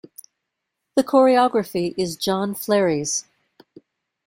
[0.95, 3.25] The choreography is John Flery's.